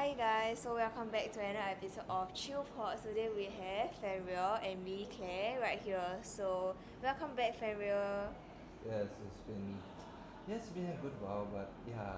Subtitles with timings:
[0.00, 2.96] Hi guys, so welcome back to another episode of Chill Pod.
[3.04, 6.16] Today we have Fenrir and me, Claire, right here.
[6.24, 6.72] So
[7.04, 8.32] welcome back, Fenrir.
[8.88, 9.76] Yes, it's been
[10.48, 12.16] yes, it's been a good while, but yeah,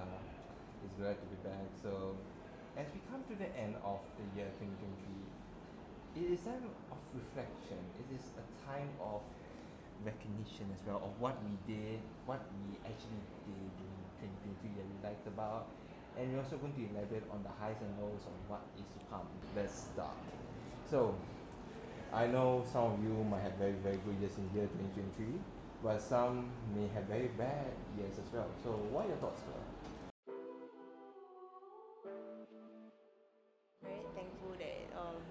[0.86, 1.66] it's glad to be back.
[1.82, 2.14] So,
[2.78, 7.02] as we come to the end of the year 2023, it is a time of
[7.18, 7.82] reflection.
[7.98, 9.26] It is a time of
[10.06, 11.98] recognition as well of what we did,
[12.30, 13.74] what we actually did
[14.22, 15.66] in 2023 that we liked about,
[16.18, 19.00] and we're also going to elaborate on the highs and lows of what is to
[19.08, 19.26] come.
[19.56, 20.16] Let's start.
[20.88, 21.14] So,
[22.12, 25.40] I know some of you might have very, very good years in year 2023,
[25.82, 28.48] but some may have very bad years as well.
[28.62, 29.72] So, what are your thoughts, Claire?
[33.80, 35.24] Very thankful that um,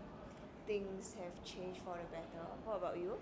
[0.66, 2.42] things have changed for the better.
[2.66, 3.14] What about you?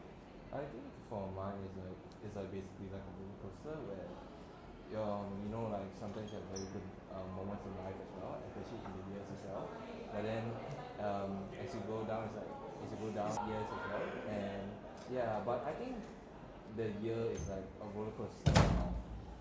[0.50, 4.10] I think for mine is like it's like basically like a roller coaster where
[4.98, 8.42] um, you know like sometimes you have very good um, moments in life as well,
[8.48, 9.66] especially in the years as well.
[10.10, 10.44] But then
[10.98, 14.66] um, as you go down, it's like as you go down years as well, and
[15.14, 15.42] yeah.
[15.46, 15.98] But I think
[16.78, 18.94] the year is like a roller coaster of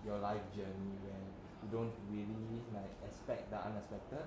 [0.05, 1.25] your life journey where
[1.63, 4.25] you don't really like expect the unexpected.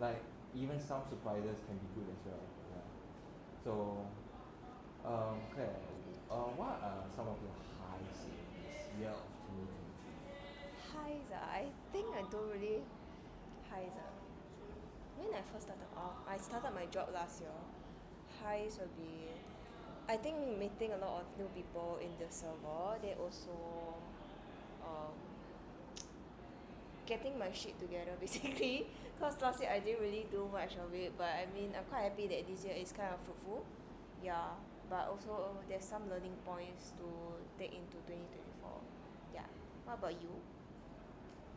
[0.00, 0.22] Like
[0.54, 2.44] even some surprises can be good as well.
[2.72, 2.86] Yeah.
[3.64, 3.72] So
[5.04, 5.38] um,
[6.30, 8.34] uh, what are some of your highs in
[8.66, 9.35] this year of 2023?
[10.96, 12.82] Highs, ah, I think I don't really
[13.70, 13.94] highs.
[13.96, 14.12] ah.
[15.18, 17.56] When I first started off, I started my job last year.
[18.42, 19.28] Highs will be,
[20.08, 22.98] I think meeting a lot of new people in the server.
[23.02, 23.96] They also,
[24.84, 25.14] um,
[27.06, 28.86] getting my shit together basically.
[29.20, 32.02] Cause last year I didn't really do much of it, but I mean I'm quite
[32.02, 33.64] happy that this year is kind of fruitful.
[34.22, 34.52] Yeah,
[34.90, 37.06] but also there's some learning points to
[37.58, 38.68] take into 2024.
[39.34, 39.48] Yeah.
[39.86, 40.28] What about you?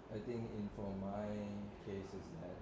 [0.09, 1.29] I think in for my
[1.85, 2.57] case is that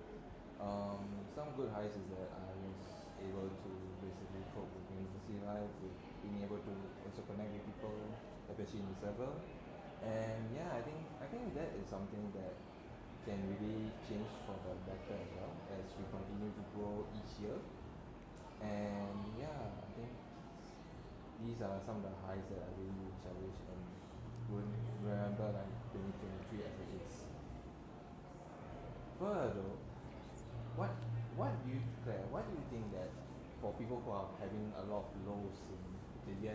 [0.59, 2.81] um, some good highs is that I was
[3.23, 3.71] able to
[4.03, 6.73] basically cope with university life, with being able to
[7.07, 7.95] also connect with people,
[8.51, 9.31] especially in the server.
[10.03, 12.53] And yeah, I think I think that is something that
[13.25, 17.57] can really change for the better as well as we continue to grow each year.
[18.61, 20.11] And yeah, I think
[21.39, 23.81] these are some of the highs that I really cherish and
[24.49, 24.67] would
[25.03, 27.26] remember like 2023 as it is.
[29.19, 29.65] Further
[30.77, 30.93] what
[31.35, 33.09] what do you Claire, what do you think that
[33.59, 35.81] for people who are having a lot of lows in
[36.29, 36.53] the year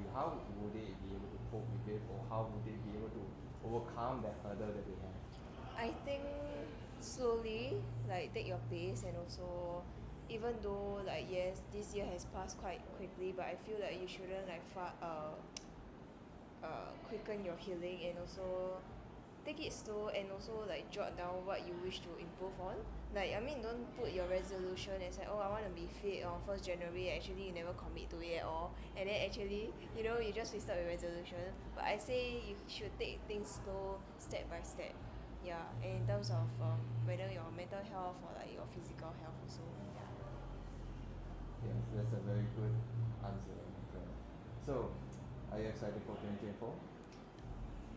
[0.00, 2.96] 2023, how would they be able to cope with it or how would they be
[2.96, 3.22] able to
[3.60, 5.20] overcome that hurdle that they have?
[5.76, 6.24] I think
[7.00, 7.76] slowly,
[8.08, 9.84] like take your pace and also
[10.32, 14.08] even though like yes, this year has passed quite quickly, but I feel like you
[14.08, 15.36] shouldn't like fa- uh,
[16.64, 18.80] uh, quicken your healing and also
[19.48, 22.76] take it slow and also like jot down what you wish to improve on.
[23.16, 26.36] Like I mean don't put your resolution as like oh I wanna be fit on
[26.44, 30.20] first January actually you never commit to it at all and then actually you know
[30.20, 31.40] you just wasted your resolution.
[31.72, 34.92] But I say you should take things slow step by step.
[35.40, 36.76] Yeah, and in terms of um,
[37.08, 39.64] whether your mental health or like your physical health also.
[39.96, 41.72] Yeah.
[41.72, 42.74] Yes, that's a very good
[43.24, 43.56] answer,
[44.60, 44.90] So,
[45.50, 46.68] are you excited for 2024?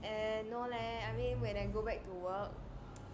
[0.03, 2.51] And no leh, I mean when I go back to work,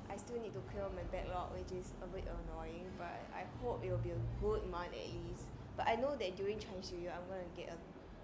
[0.10, 2.88] I still need to clear my backlog, which is a bit annoying.
[2.98, 5.52] But I hope it will be a good month at least.
[5.76, 7.78] But I know that during Chinese New Year, I'm gonna get a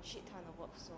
[0.05, 0.73] shit ton of work.
[0.75, 0.93] So,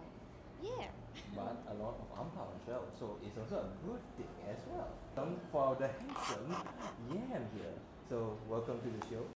[0.62, 0.88] yeah.
[1.36, 2.86] but a lot of ampao as well.
[2.98, 4.90] So it's also a good thing as well.
[5.16, 6.56] Come for the handsome
[7.10, 7.76] Yam here.
[8.10, 9.35] So welcome to the show.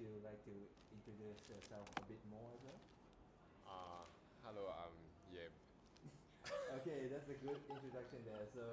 [0.00, 0.56] You like to
[0.96, 2.80] introduce yourself a bit more as well?
[3.68, 4.08] Uh,
[4.40, 4.96] hello, I'm
[5.28, 5.52] Yeb.
[6.80, 8.48] okay, that's a good introduction there.
[8.56, 8.64] So,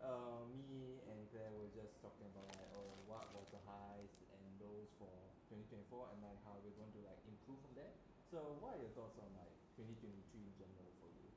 [0.00, 4.44] uh, me and Claire were just talking about like, oh, what was the highs and
[4.56, 5.12] lows for
[5.52, 7.92] 2024, and like how we're going to like improve from there.
[8.32, 11.28] So, what are your thoughts on like 2023 in general for you?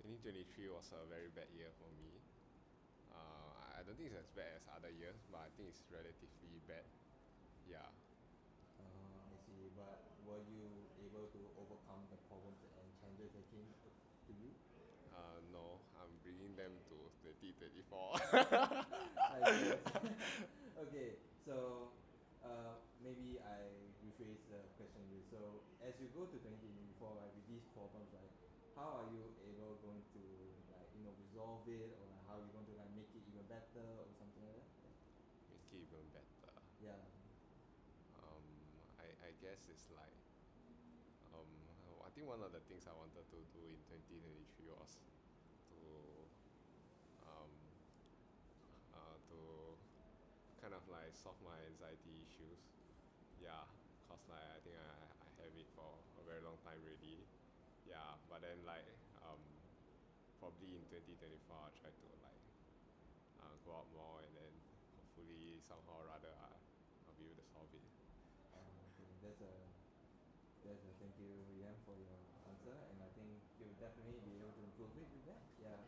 [0.00, 2.16] 2023 was a very bad year for me.
[3.12, 6.64] Uh, I don't think it's as bad as other years, but I think it's relatively
[6.64, 6.88] bad.
[7.68, 7.84] Yeah.
[8.80, 9.68] Uh, I see.
[9.76, 10.68] But were you
[11.00, 13.64] able to overcome the problems and challenges that came
[14.28, 14.52] to you?
[15.16, 18.20] Uh, no, I'm bringing them to 2024.
[19.32, 19.72] I see.
[20.84, 21.08] okay,
[21.48, 21.96] so
[22.44, 23.58] uh, maybe I
[24.04, 25.24] rephrase the question here.
[25.32, 28.32] So as you go to 2024, right, with these problems, right,
[28.76, 30.22] how are you able going to
[30.70, 33.24] like you know resolve it, or like, how are you going to like make it
[33.26, 34.68] even better, or something like that?
[35.48, 36.52] Make it even better.
[36.84, 37.00] Yeah.
[38.18, 38.44] Um,
[38.98, 40.17] I, I guess it's like,
[42.18, 44.98] think think one of the things I wanted to do in 2023 was
[45.70, 45.78] to
[47.30, 47.52] um,
[48.90, 49.38] uh, to
[50.58, 52.58] kind of like solve my anxiety issues.
[53.38, 53.62] Yeah,
[54.10, 55.86] cause like I think I, I have it for
[56.18, 57.22] a very long time already.
[57.86, 58.82] Yeah, but then like
[59.22, 59.38] um,
[60.42, 62.42] probably in 2024 I'll try to like
[63.46, 64.54] uh, go out more and then
[64.98, 66.50] hopefully somehow or rather I,
[67.06, 67.86] I'll be able to solve it.
[68.58, 69.54] Okay, that's a
[70.66, 72.12] that's a thank you, Rian, for your
[72.44, 75.40] answer, and I think you'll definitely be able to improve it with that.
[75.56, 75.80] Yeah.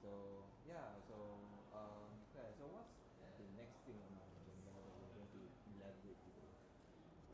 [0.00, 1.16] So yeah, so
[1.74, 2.96] um, Claire, so what's
[3.36, 5.42] the next thing on our agenda that we're going to
[5.76, 6.48] elaborate today?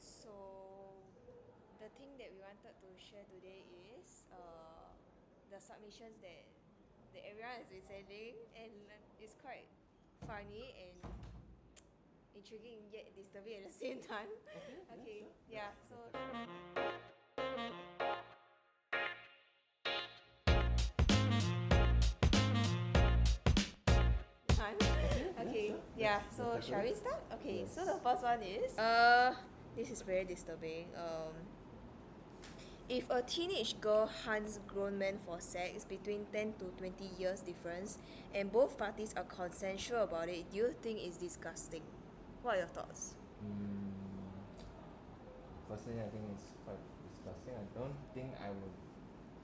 [0.00, 0.34] So
[1.78, 3.66] the thing that we wanted to share today
[3.98, 4.86] is uh,
[5.50, 6.46] the submissions that
[7.12, 8.70] that everyone has been sending, and
[9.18, 9.66] it's quite
[10.24, 10.96] funny and
[12.38, 14.30] intriguing yet disturbing at the same time.
[14.94, 15.74] Okay, yeah.
[15.90, 15.98] So
[25.42, 26.22] Okay, yeah.
[26.30, 27.20] So shall we start?
[27.34, 27.66] Okay.
[27.66, 29.34] So the first one is uh,
[29.76, 30.86] this is very disturbing.
[30.96, 31.34] Um,
[32.92, 37.96] if a teenage girl hunts grown men for sex between 10 to 20 years difference
[38.34, 41.80] and both parties are consensual about it, do you think it's disgusting?
[42.42, 43.14] What are your thoughts?
[43.40, 43.96] Mm,
[45.70, 47.56] personally, I think it's quite disgusting.
[47.56, 48.76] I don't think I would.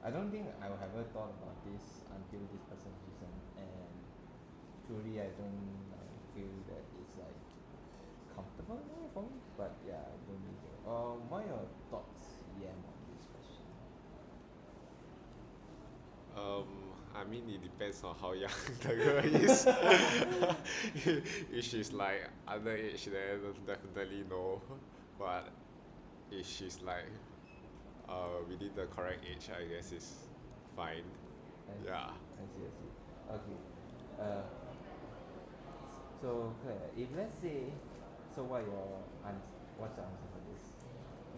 [0.04, 3.96] I don't think I would ever thought about this until this person listen, and
[4.84, 6.04] truly, I don't uh,
[6.36, 7.40] feel that it's like
[8.36, 8.78] comfortable
[9.14, 9.40] for me.
[9.56, 10.58] But yeah, I don't think.
[10.88, 13.68] Um, what are your thoughts, Yam, on this question?
[16.38, 16.66] Um,
[17.14, 18.50] I mean, it depends on how young
[18.82, 19.66] the girl is.
[21.52, 24.62] if she's like underage, then definitely no.
[25.18, 25.48] But
[26.30, 27.06] if she's like
[28.08, 30.14] uh, within the correct age, I guess it's
[30.76, 31.02] fine.
[31.68, 32.06] I see, Yeah.
[32.06, 32.62] I see.
[32.62, 33.34] I see.
[33.34, 33.58] Okay.
[34.20, 34.42] Uh,
[36.22, 37.72] so Claire, if let's say,
[38.34, 39.42] so what your ans-
[39.78, 40.27] what's your answer?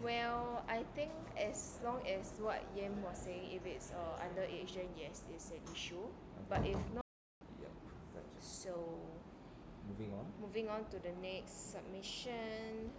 [0.03, 4.89] Well, I think as long as what Yam was saying, if it's uh, underage, then
[4.97, 6.07] yes, it's an issue.
[6.49, 7.05] But if not,
[7.61, 7.69] Yep.
[8.13, 8.25] Gotcha.
[8.41, 8.73] so
[9.87, 10.25] Moving on.
[10.41, 12.89] moving on to the next submission.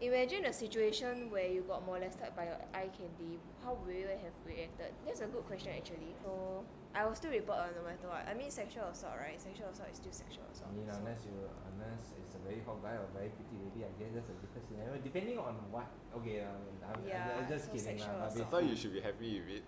[0.00, 3.38] Imagine a situation where you got molested by your eye candy.
[3.64, 4.92] How would you have reacted?
[5.06, 6.14] That's a good question actually.
[6.24, 6.64] So
[6.94, 8.22] I will still report uh, no matter what.
[8.26, 9.34] I mean sexual assault, right?
[9.40, 10.70] Sexual assault is still sexual assault.
[10.70, 11.34] I mean, so- unless you
[11.74, 14.64] unless it's a very hot guy or very pretty lady, I guess that's a different
[14.70, 14.94] scenario.
[15.02, 15.90] Depending on what.
[16.14, 18.26] Okay, I mean, I'm, I'm, Yeah, I'm just so kidding sexual lah.
[18.26, 18.50] I assault.
[18.50, 19.64] thought you should be happy with it.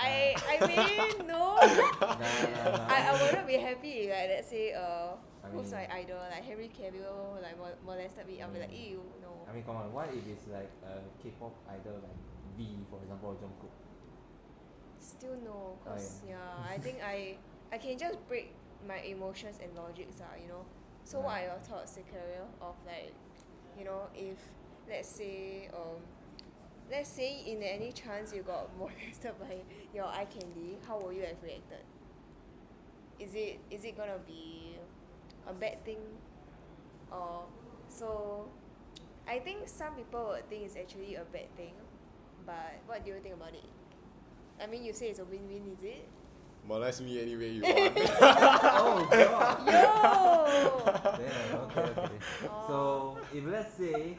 [0.00, 1.60] I I mean no.
[1.60, 2.88] Nah, nah, nah.
[2.88, 5.12] I, I wouldn't be happy like let's say uh
[5.44, 8.72] I who's mean- my idol like Henry Cavill like mol- molested me I'll be like
[8.72, 9.92] ew no I mean, come on.
[9.92, 12.16] What if it's like a K-pop idol like
[12.56, 13.74] V, for example, or Jungkook?
[15.00, 16.36] Still no Oh, cause yeah.
[16.36, 17.36] yeah I think I
[17.72, 18.52] I can just break
[18.86, 20.64] my emotions and logics ah you know.
[21.04, 23.12] So what are your thoughts Zakaria of like
[23.78, 24.38] you know if
[24.88, 25.98] let's say um
[26.90, 29.56] let's say in any chance you got molested by
[29.94, 31.84] your eye candy how will you have reacted?
[33.18, 34.76] Is it is it gonna be
[35.46, 36.00] a bad thing?
[37.10, 37.44] Or
[37.88, 38.48] so
[39.28, 41.74] I think some people would think it's actually a bad thing
[42.46, 43.64] but what do you think about it
[44.62, 46.06] I mean you say it's a win-win is it
[46.68, 47.96] Molest me any way you want.
[47.96, 49.58] oh God.
[49.64, 49.80] yo
[51.16, 52.18] Damn, okay, okay.
[52.44, 52.64] Oh.
[52.68, 52.76] So,
[53.32, 54.16] if let's say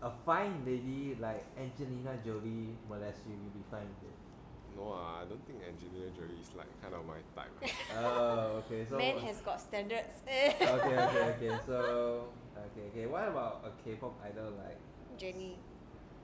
[0.00, 4.16] a fine lady like Angelina Jolie molests you, you'll be fine with it.
[4.74, 7.52] no, ah, I don't think Angelina Jolie is like kind of my type.
[7.94, 8.86] Oh, okay.
[8.88, 11.52] So man has got standards okay, okay, okay.
[11.68, 11.76] So
[12.56, 13.04] okay, okay.
[13.06, 14.80] What about a K-pop idol like?
[15.20, 15.60] Jennie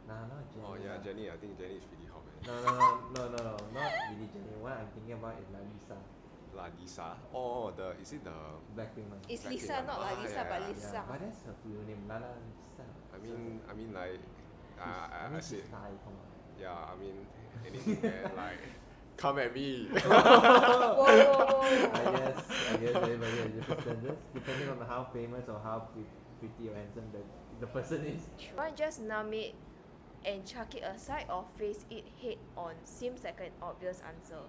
[0.08, 0.64] Nah, not Jennie.
[0.64, 1.04] oh yeah, lah.
[1.04, 1.28] Jennie.
[1.28, 2.07] I think Jennie is pretty hot, man.
[2.46, 4.56] No, no, no, no, no, no, not really Jennie.
[4.60, 5.96] What I'm thinking about is like Lisa,
[6.56, 7.16] La Lisa.
[7.34, 8.30] Oh, the is it the?
[8.76, 9.20] Blackpink one.
[9.28, 9.86] it's Blackpink Lisa one.
[9.86, 10.68] not like Ah, Lisa yeah, but yeah.
[10.68, 12.84] Lisa Yeah, but that's her full name, Lala Lisa.
[13.12, 16.28] I mean, I mean like, She's- I, I, I mean, I said, Thai, come on.
[16.60, 16.92] yeah.
[16.92, 17.16] I mean,
[17.66, 18.62] anything man, like,
[19.16, 19.88] come at me.
[19.92, 22.38] whoa whoa whoa I guess,
[22.72, 25.88] I guess everybody has different standards depending on how famous or how
[26.38, 27.18] pretty or handsome the,
[27.60, 28.22] the person is.
[28.54, 29.54] Why just numb it
[30.24, 32.74] and chuck it aside or face it head on?
[32.84, 34.40] Seems like an obvious answer.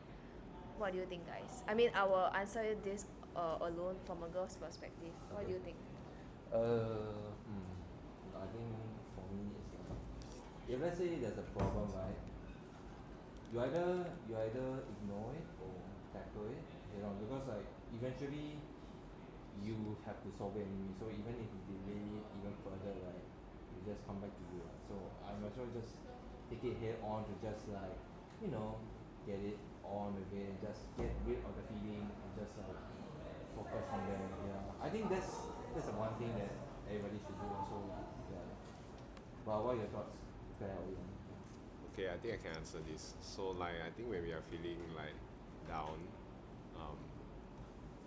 [0.77, 1.63] What do you think, guys?
[1.67, 5.11] I mean, I will answer this uh, alone from a girl's perspective.
[5.31, 5.75] What do you think?
[6.51, 7.13] Uh,
[7.45, 7.69] hmm.
[8.33, 8.71] I think
[9.13, 9.99] for me it's like,
[10.65, 12.17] if let's say there's a problem, right?
[13.51, 15.73] You either you either ignore it or
[16.13, 16.63] tackle it,
[16.95, 18.57] you know, because like eventually
[19.61, 20.93] you have to solve it anyway.
[20.97, 23.25] So even if you delay it even further, right,
[23.75, 24.63] you just come back to you.
[24.89, 25.93] So I might as well just
[26.49, 27.93] take it head on to just like
[28.41, 28.81] you know
[29.29, 32.73] get it on with it and just get rid of the feeling and just like
[33.53, 34.17] focus on there.
[34.49, 35.45] Yeah, I think that's
[35.77, 36.49] that's the one thing that
[36.89, 37.77] everybody should do also.
[38.33, 38.41] Yeah.
[39.45, 40.17] But what are your thoughts,
[40.57, 40.73] Claire?
[41.93, 43.13] Okay, I think I can answer this.
[43.21, 45.13] So like I think when we are feeling like
[45.69, 46.01] down,
[46.81, 46.97] um,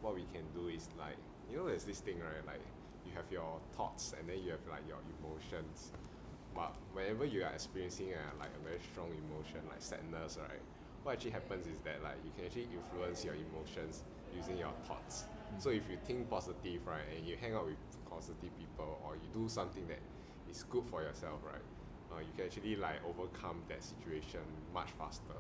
[0.03, 2.63] what we can do is like you know there's this thing right like
[3.07, 5.95] you have your thoughts and then you have like your emotions.
[6.55, 10.63] But whenever you are experiencing a, like a very strong emotion like sadness, right?
[11.03, 15.25] What actually happens is that like you can actually influence your emotions using your thoughts.
[15.59, 17.77] So if you think positive, right, and you hang out with
[18.09, 20.01] positive people, or you do something that
[20.49, 21.61] is good for yourself, right,
[22.11, 24.41] uh, you can actually like overcome that situation
[24.73, 25.35] much faster.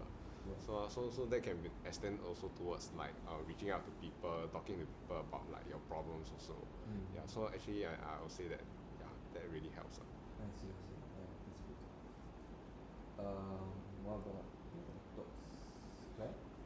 [0.58, 4.48] So, so, so that can be extend also towards like uh, reaching out to people,
[4.52, 6.66] talking to people about like your problems also.
[6.88, 7.14] Mm.
[7.14, 7.20] Yeah.
[7.26, 8.60] So actually, I, I would say that
[8.98, 9.98] yeah, that really helps.
[10.02, 10.44] ah.
[10.44, 10.91] I see, I see.
[13.22, 13.70] Um,
[14.04, 14.44] what about
[15.16, 15.38] thoughts?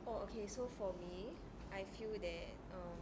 [0.06, 0.46] Oh, okay.
[0.46, 1.26] So for me,
[1.72, 3.00] I feel that um,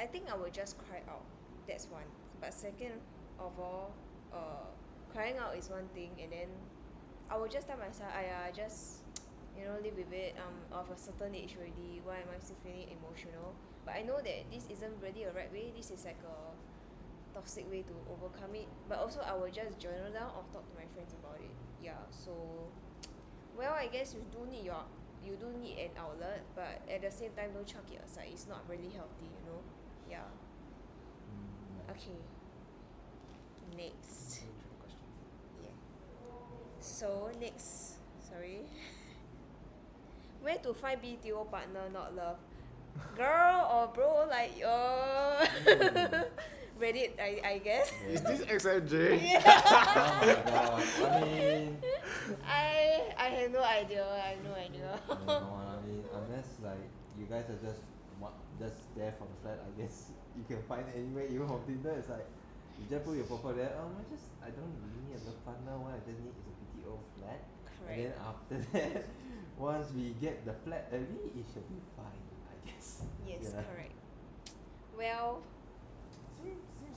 [0.00, 1.24] I think I will just cry out.
[1.68, 2.08] That's one.
[2.40, 2.98] But second
[3.38, 3.92] of all,
[4.32, 4.66] uh,
[5.12, 6.48] crying out is one thing, and then
[7.30, 9.04] I will just tell myself, "Aya, just
[9.56, 10.34] you know, live with it.
[10.40, 12.00] Um, of a certain age already.
[12.04, 13.54] Why am I still feeling emotional?"
[13.84, 15.72] But I know that this isn't really a right way.
[15.76, 16.51] This is like a
[17.34, 18.68] toxic way to overcome it.
[18.88, 21.54] But also, I will just journal down or talk to my friends about it.
[21.82, 21.98] Yeah.
[22.10, 22.32] So
[23.58, 24.84] well I guess you do need your
[25.24, 28.28] you do need an outlet but at the same time don't chuck it aside.
[28.32, 29.60] It's not really healthy you know?
[30.08, 30.28] Yeah.
[31.30, 32.18] Mm, okay.
[33.76, 34.42] Next.
[35.62, 35.70] Yeah.
[36.80, 37.98] So next.
[38.20, 38.60] Sorry.
[40.42, 42.36] Where to find B_T_O partner not love
[43.16, 45.46] girl or bro like uh
[46.82, 49.22] Reddit I, I guess Is this XFJ?
[49.22, 50.82] yeah oh my god.
[50.82, 51.76] I mean,
[52.42, 55.62] I I have no idea I have no idea I don't know.
[55.62, 56.82] I mean, unless like
[57.18, 57.80] you guys are just
[58.18, 61.26] wa- just there for the flat, I guess you can find it anywhere.
[61.30, 62.26] Even from Tinder, it's like
[62.80, 63.72] you just put your profile there.
[63.78, 65.78] Um, I just I don't really need a love partner.
[65.78, 67.40] What I just need is a BTO flat.
[67.78, 67.94] Correct.
[67.94, 69.04] And then after that,
[69.58, 72.22] once we get the flat early, it should be fine.
[72.50, 73.02] I guess.
[73.22, 73.62] yes Yeah.
[73.70, 73.94] correct
[74.98, 75.51] well Seems, seems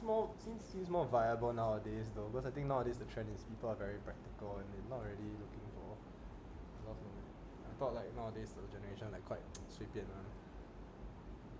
[0.05, 3.69] more seems, seems more viable nowadays though because I think nowadays the trend is people
[3.69, 5.97] are very practical and they're not really looking for
[6.87, 10.23] love I thought like nowadays the generation like quite 随便 one.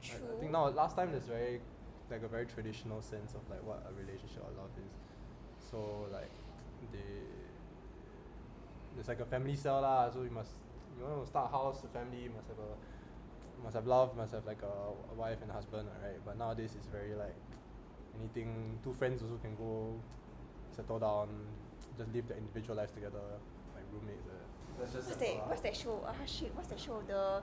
[0.05, 1.59] I, I think now last time there's very
[2.09, 4.93] like a very traditional sense of like what a relationship or love is.
[5.71, 6.31] So like
[6.93, 7.25] they
[8.97, 10.51] it's like a family cell lah, so you must
[10.97, 12.71] you want to start a house, a family, you must have a
[13.63, 14.75] must have love, must have like a,
[15.11, 16.19] a wife and a husband, right?
[16.25, 17.35] But nowadays it's very like
[18.19, 19.95] anything two friends also can go
[20.75, 21.29] settle down,
[21.97, 23.23] just live their individual lives together,
[23.75, 24.27] like roommates.
[24.27, 24.33] Uh.
[24.79, 25.47] That's just what's that lah.
[25.47, 27.39] what's that show ah shit what's that show the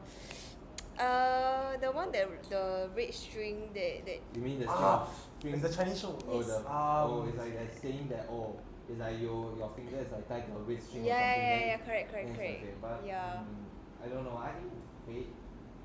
[1.01, 5.09] uh the one that the red string that that You mean the Ah,
[5.41, 5.55] string?
[5.57, 6.13] It's a Chinese show.
[6.29, 6.61] Oh, the, Yes.
[6.69, 10.29] oh, Um, it's like they're saying that oh, it's like your your finger is like
[10.29, 11.41] tied to a red string yeah or yeah something.
[11.41, 12.75] yeah, then yeah correct correct then correct okay.
[12.85, 14.37] But yeah mm, I don't know.
[14.37, 14.73] I think
[15.09, 15.33] fate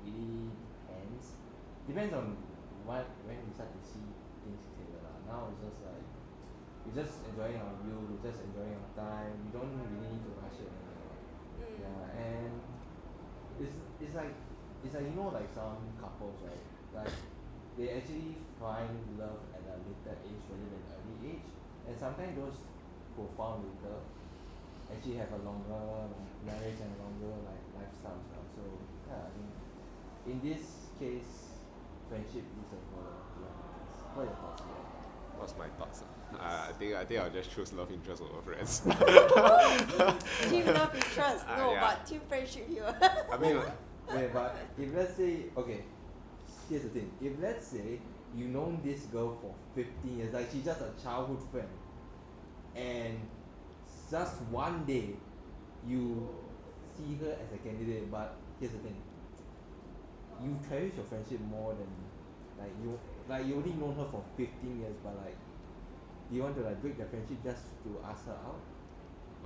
[0.04, 1.24] really depends.
[1.88, 2.36] Depends on
[2.84, 4.12] what when you start to see things clearer.
[4.12, 4.27] lah.
[5.28, 6.04] Now it's just like
[6.84, 8.06] we're just enjoying our youth.
[8.08, 9.34] We're just enjoying our time.
[9.44, 11.16] We don't really need to rush it anymore.
[11.60, 11.80] mm.
[11.84, 12.54] Yeah, and
[13.60, 14.34] it's it's like
[14.84, 17.14] it's like you know like some couples right, like
[17.76, 21.46] they actually find love at a later age rather than early age,
[21.86, 22.58] and sometimes those
[23.16, 23.98] who found later
[24.90, 26.08] actually have a longer
[26.46, 28.46] marriage and a longer like lifestyle as well.
[28.56, 28.62] So
[29.08, 29.50] yeah, I think
[30.26, 31.60] in this case,
[32.08, 33.04] friendship is a for.
[34.14, 34.87] What are your thoughts?
[35.38, 36.02] What's my thoughts?
[36.34, 38.80] Uh, I think I think I'll just choose love interest over friends.
[40.50, 41.80] team love interest, trust Ah, no yeah.
[41.80, 42.94] but team friendship here
[43.32, 43.58] I mean,
[44.14, 45.84] Wait, but if let's say okay,
[46.68, 47.10] here's the thing.
[47.20, 48.00] If let's say
[48.34, 51.68] you known this girl for 15 years, like she's just a childhood friend,
[52.76, 53.18] and
[54.10, 55.10] just one day
[55.86, 56.28] you
[56.96, 58.96] see her as a candidate, but here's the thing.
[60.42, 61.88] You cherish your friendship more than
[62.58, 62.98] like you
[63.28, 65.36] like you only known her for 15 years, but like
[66.30, 68.60] you want to like break the friendship just to ask her out.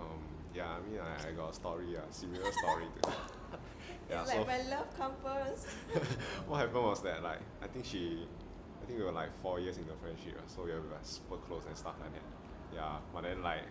[0.00, 0.22] um,
[0.54, 3.60] yeah, I mean, I, I got a story, a similar story to that.
[4.10, 5.66] yeah, it's so like my love comes first
[6.46, 8.26] what happened was that like I think she,
[8.82, 11.36] I think we were like four years in the friendship, so we were like super
[11.36, 12.28] close and stuff like that.
[12.74, 13.64] Yeah, but then like,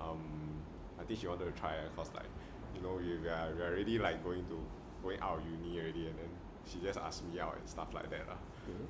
[0.00, 0.62] um,
[0.98, 2.28] I think she wanted to try it cause like,
[2.74, 4.58] you know, we, we are we are already like going to
[5.02, 6.30] going out of uni already, and then
[6.66, 8.36] she just asked me out and stuff like that lah.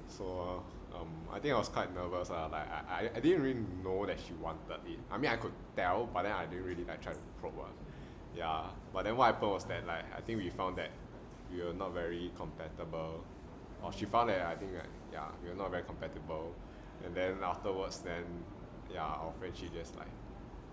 [0.09, 0.62] So
[0.95, 2.30] um, I think I was quite nervous.
[2.30, 4.99] Uh, like I, I, I didn't really know that she wanted it.
[5.11, 7.71] I mean, I could tell, but then I didn't really like try to probe her.
[8.37, 10.90] Yeah, but then what happened was that like I think we found that
[11.52, 13.25] we were not very compatible,
[13.83, 16.52] or she found that I think that yeah we were not very compatible,
[17.04, 18.25] and then afterwards then
[18.92, 20.12] yeah our friendship just like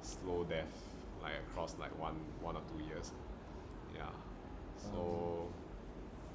[0.01, 0.73] slow death
[1.21, 3.11] like across like one one or two years.
[3.95, 4.09] Yeah,
[4.75, 5.47] so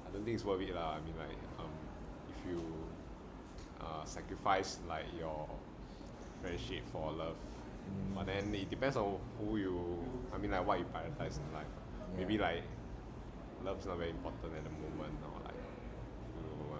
[0.07, 0.95] I don't think it's worth it lah.
[0.95, 1.37] I mean like
[2.47, 2.61] you
[3.81, 5.47] uh, sacrifice like your
[6.41, 7.35] friendship for love.
[7.35, 8.15] Mm.
[8.15, 11.67] But then it depends on who you, I mean like what you prioritize in life.
[12.17, 12.41] Maybe Yeah.
[12.41, 12.63] like
[13.63, 15.55] love's not very important at the moment or like
[16.37, 16.79] you, uh,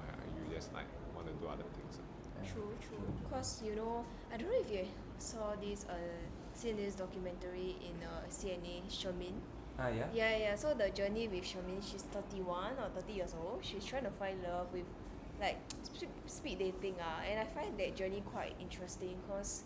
[0.50, 0.86] you just like
[1.16, 2.00] want to do other things.
[2.44, 3.04] Yeah, True, true.
[3.32, 4.86] Cause you know, I don't know if you
[5.18, 5.94] saw this uh
[6.54, 9.34] seen this documentary in uh, CNA Shermin.
[9.78, 10.08] Ah yeah.
[10.14, 10.56] Yeah, yeah.
[10.56, 13.60] So the journey with Shermin, she's thirty one or thirty years old.
[13.62, 14.86] She's trying to find love with
[15.40, 19.64] like sp- speed dating ah, and I find that journey quite interesting cause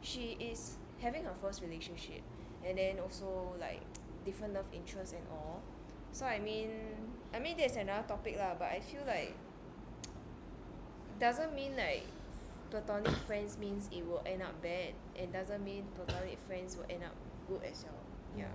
[0.00, 2.22] she is having her first relationship
[2.66, 3.82] and then also like
[4.24, 5.62] different love interests and all.
[6.12, 6.70] So I mean,
[7.34, 8.54] I mean that's another topic lah.
[8.58, 9.34] But I feel like
[11.18, 12.04] doesn't mean like
[12.70, 17.04] platonic friends means it will end up bad, and doesn't mean platonic friends will end
[17.04, 17.14] up
[17.48, 18.02] good as well.
[18.36, 18.54] Yeah.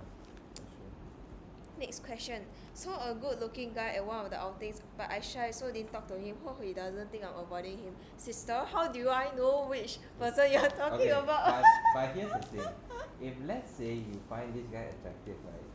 [1.78, 2.42] Next question.
[2.74, 5.92] Saw a good looking guy at one of the outings, but I shy so didn't
[5.92, 6.34] talk to him.
[6.44, 7.94] Hope he doesn't think I'm avoiding him.
[8.16, 11.62] Sister, how do I know which person you're talking okay, about?
[11.62, 12.68] but, but here's the thing.
[13.20, 15.68] If let's say you find this guy attractive, right,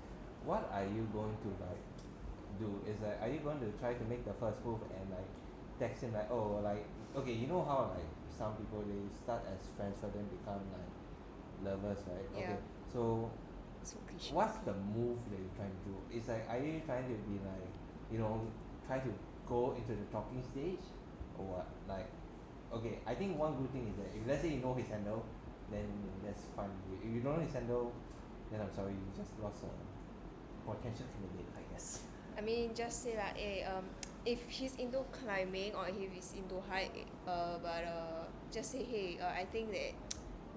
[0.46, 1.84] what are you going to like
[2.60, 2.80] do?
[2.88, 5.28] Is like are you going to try to make the first move and like
[5.80, 6.86] text him like oh like
[7.18, 10.94] okay you know how like some people they start as friends but then become like
[11.68, 12.30] lovers right?
[12.32, 12.44] Yeah.
[12.44, 12.58] Okay.
[12.94, 13.30] So
[13.84, 14.34] so cliche.
[14.34, 15.96] what's the move that you're trying to do?
[16.12, 17.70] It's like are you trying to be like
[18.12, 18.48] you know
[18.88, 19.12] try to
[19.48, 20.84] go into the talking stage
[21.38, 21.68] or what?
[21.88, 22.10] Like
[22.74, 25.26] okay, I think one good thing is that if let's say you know his handle,
[25.72, 25.86] then
[26.26, 26.74] that's fine.
[27.02, 27.94] If you don't know his handle,
[28.52, 29.72] then I'm sorry, you just lost a
[30.66, 32.04] potential candidate, I guess.
[32.38, 33.86] I mean, just say like, eh, um,
[34.26, 39.20] if he's into climbing or if he's into hike, uh, but uh, just say, hey,
[39.22, 39.94] uh, I think that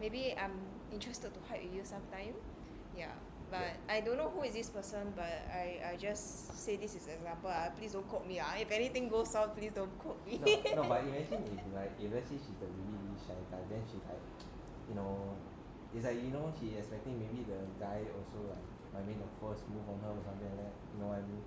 [0.01, 0.57] maybe I'm
[0.93, 2.35] interested to hike with you sometime.
[2.97, 3.13] Yeah.
[3.51, 7.07] But I don't know who is this person, but I, I just say this is
[7.07, 7.51] example.
[7.51, 8.41] Uh, please don't quote me.
[8.41, 8.59] Uh.
[8.59, 10.43] If anything goes south, please don't quote me.
[10.43, 13.63] no, no, but imagine if like if let's say she's a really really shy guy,
[13.71, 14.25] then she like,
[14.91, 15.31] you know,
[15.95, 19.63] it's like you know she expecting maybe the guy also like might make the first
[19.71, 20.75] move on her or something like that.
[20.91, 21.45] You know what I mean?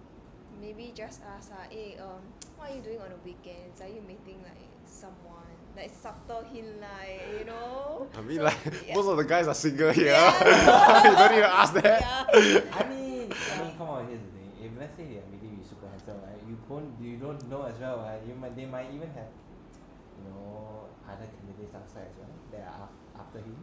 [0.59, 2.21] maybe just ask uh, hey, um,
[2.57, 3.81] what are you doing on the weekends?
[3.81, 5.38] Are you meeting like someone?
[5.79, 8.07] Like subtle hint like, you know?
[8.11, 8.95] I mean So- like yeah.
[8.99, 10.11] most of the guys are single here.
[10.11, 11.07] Yeah.
[11.07, 12.01] you don't need to ask that.
[12.03, 12.75] yeah.
[12.75, 14.07] I mean, I mean, come on.
[14.11, 14.51] Here's the thing.
[14.59, 16.35] If let's say they are really, really super handsome, right?
[16.43, 18.19] You don't, you don't know as well, right?
[18.27, 19.31] You might, they might even have,
[20.19, 23.55] you know, other candidates outside as well that are after him.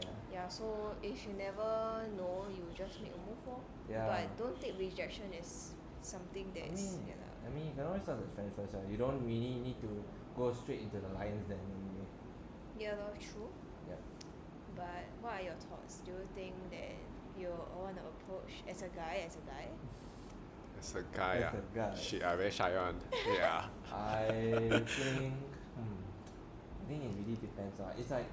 [0.00, 0.16] Yeah.
[0.32, 3.60] Yeah, so if you never know, you just make a move for.
[3.84, 4.08] Yeah.
[4.08, 7.32] But don't take rejection as something that's I that's mean, yeah, lah.
[7.44, 8.72] I mean, you can always start as friends first.
[8.72, 8.88] Right?
[8.88, 9.92] You don't really need to
[10.36, 11.58] go straight into the lions then.
[11.58, 12.06] Anyway.
[12.78, 13.48] yeah, lor, true.
[13.88, 13.96] Yeah.
[14.76, 16.00] But what are your thoughts?
[16.04, 16.94] Do you think that
[17.38, 19.66] you want to approach as a guy, as a guy?
[20.78, 21.94] As a guy, As ah, a guy.
[21.98, 22.96] shit, I very shy one.
[23.28, 23.64] Yeah.
[23.92, 25.34] I think,
[25.76, 27.76] hmm, I think it really depends.
[27.80, 27.92] Uh.
[27.98, 28.28] It's like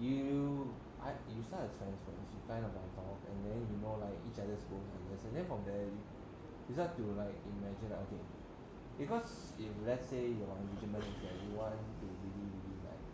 [0.00, 2.26] you, I, you start as friends first.
[2.34, 5.22] You kind of like talk, and then you know like each other's goals, I guess,
[5.28, 6.00] and then from there you,
[6.68, 8.22] you start to like imagine like, okay,
[8.96, 13.04] because if let's say your engagement is that you want to really really like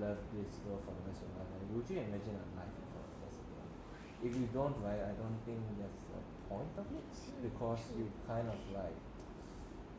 [0.00, 2.90] love this girl for the rest of your life, would you imagine a life with
[2.96, 3.04] her?
[3.20, 3.72] That's the thing.
[4.24, 7.12] If you don't, right, I don't think that's the point of it
[7.44, 8.96] because you kind of like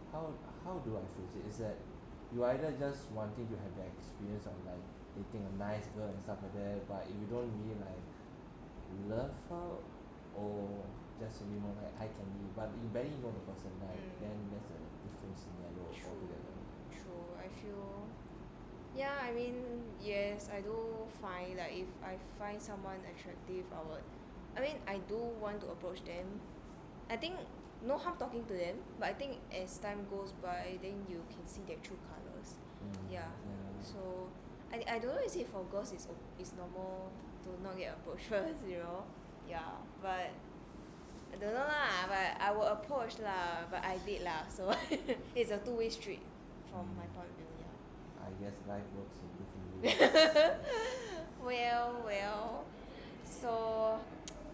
[0.10, 0.34] how
[0.66, 1.46] how do I phrase it?
[1.46, 1.78] Is that
[2.34, 4.82] you either just wanting to have the experience of like
[5.14, 8.04] dating a nice girl and stuff like that, but if you don't really like
[9.10, 9.78] love her
[10.34, 10.86] or
[11.20, 14.00] just you know like I can candy, but you barely know the person, right?
[14.00, 14.24] Mm.
[14.24, 14.89] Then that's a different scenario
[15.94, 16.30] True.
[16.92, 17.26] True.
[17.38, 18.08] I feel.
[18.96, 19.56] Yeah, I mean,
[20.02, 20.76] yes, I do
[21.22, 24.04] find like if I find someone attractive, I would.
[24.58, 26.42] I mean, I do want to approach them.
[27.10, 27.36] I think
[27.86, 31.46] no harm talking to them, but I think as time goes by, then you can
[31.48, 32.56] see their true colors.
[32.84, 33.20] Mm, Yeah.
[33.22, 33.84] yeah.
[33.84, 34.28] So,
[34.74, 36.08] I, I don't know is it for girls it's
[36.40, 37.12] it's normal
[37.44, 39.04] to not get approached first, you know?
[39.50, 40.32] Yeah, but
[41.32, 42.08] I don't know lah.
[42.10, 43.66] But I will approach lah.
[43.72, 44.44] But I did lah.
[44.50, 44.70] So
[45.38, 46.22] it's a two way street
[46.72, 47.16] from my Mm.
[47.16, 47.50] point of view.
[47.64, 48.26] Yeah.
[48.26, 49.98] I guess life works in different ways.
[51.46, 52.66] well, well.
[53.24, 53.52] So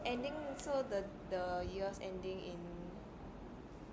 [0.05, 0.35] ending.
[0.57, 2.59] So the the year's ending in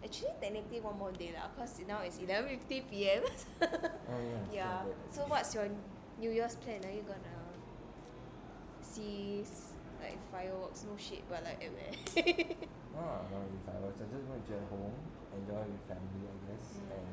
[0.05, 3.23] actually technically one more day lah, cause now it's eleven fifty PM.
[4.12, 4.42] Oh yeah.
[4.53, 4.79] yeah.
[5.11, 5.66] So So what's your
[6.21, 6.85] New Year's plan?
[6.85, 7.38] Are you gonna
[8.83, 9.42] see
[10.03, 10.85] like fireworks?
[10.85, 11.95] No shit, but like at where?
[12.93, 14.93] No, if I was, I just want to at home,
[15.33, 16.93] enjoy with family, I guess, Mm.
[16.93, 17.09] and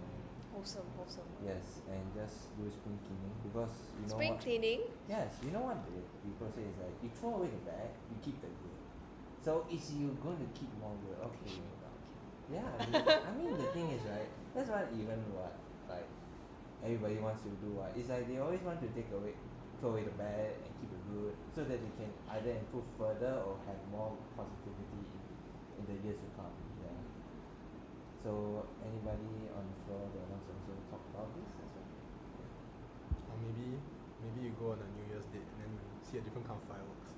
[0.52, 1.30] wholesome, wholesome.
[1.40, 4.44] yes, and just do spring cleaning because you know Spring what?
[4.44, 4.82] cleaning.
[5.08, 8.18] Yes, you know what the people say is like you throw away the bad, you
[8.20, 8.76] keep the good.
[9.40, 11.16] So is you going to keep more good?
[11.32, 11.56] Okay.
[12.52, 13.00] Yeah, I mean,
[13.30, 14.28] I mean the thing is right.
[14.52, 15.56] That's what even what
[15.88, 16.10] like
[16.84, 17.72] everybody wants to do.
[17.80, 19.32] What it's like they always want to take away,
[19.80, 23.40] throw away the bad and keep the good, so that they can either improve further
[23.48, 25.24] or have more positivity in,
[25.80, 26.52] in the years to come.
[26.84, 26.92] Yeah.
[28.24, 31.88] So anybody on the floor that wants to also talk about this as well?
[33.32, 33.80] Or maybe
[34.20, 36.60] maybe you go on a New Year's date and then you see a different kind
[36.60, 37.12] of fireworks.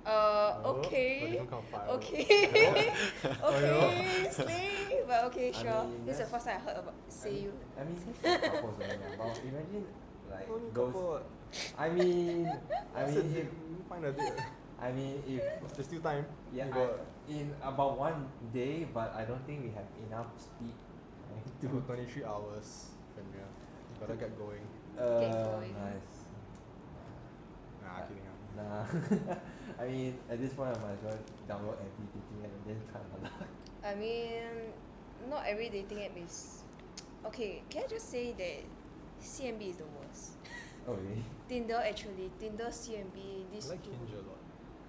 [0.00, 1.36] Uh, Oh, okay.
[1.36, 2.00] kind of.
[2.00, 2.24] Okay.
[3.44, 3.92] Oh, you know?
[3.92, 5.04] okay, slay.
[5.06, 5.84] But okay, I sure.
[5.84, 7.52] mean, this is the first time I heard about I say mean, you.
[7.76, 7.98] I mean,
[8.40, 9.84] couples only, but imagine
[10.30, 10.92] like Only those.
[10.92, 11.20] couple.
[11.78, 12.46] I mean,
[12.96, 13.48] I mean, if, date?
[13.88, 14.38] Find a date.
[14.80, 15.42] I mean, if
[15.74, 16.24] There's still time.
[16.52, 16.90] yeah, You I, got
[17.28, 20.74] in about one day, but I don't think we have enough speed.
[21.30, 23.44] right, to got 23 hours, Fenrir.
[23.46, 24.64] You gotta get going.
[24.98, 25.20] uh,
[25.58, 25.74] going.
[25.74, 26.24] nice.
[27.82, 28.26] Nah, Uh, kidding.
[28.26, 28.36] ah.
[28.56, 29.34] Nah,
[29.82, 32.78] I mean, at this point, I might as well download every dating app and then
[32.90, 33.48] try my luck.
[33.84, 34.72] I mean,
[35.28, 36.62] not every dating app is.
[37.26, 38.64] Okay, can I just say that
[39.22, 39.99] CMB is the worst.
[40.88, 41.24] Oh really?
[41.48, 43.90] Tinder actually, Tinder, CMB, I these like two.
[43.90, 44.40] Hinge a lot.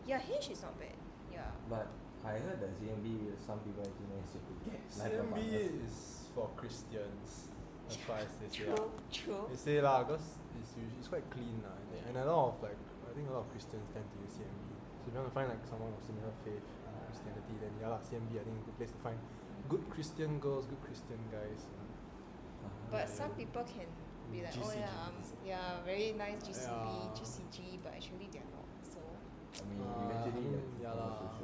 [0.07, 0.95] Yeah, Hinge is not bad.
[1.31, 1.49] Yeah.
[1.69, 1.87] But
[2.25, 7.49] I heard that CMB, some people actually manage to get life CMB is for Christians.
[7.89, 9.43] That's why they say True, true.
[9.49, 12.55] They say lah, cause it's usually it's quite clean lah, and, and a lot of
[12.63, 12.77] like
[13.09, 14.63] I think a lot of Christians tend to use CMB.
[15.01, 17.91] So if you want to find like someone of similar faith in Christianity, then yeah
[17.91, 19.19] lah, CMB I think a good place to find
[19.67, 21.67] good Christian girls, good Christian guys.
[21.67, 22.69] Uh-huh.
[22.93, 23.89] But some people can
[24.29, 27.17] be like, oh yeah, um, yeah, very nice GCB, Yeah.
[27.17, 28.67] GCG, but actually they're not.
[28.85, 31.41] So I mean, Uh, eventually, I mean, that's yeah all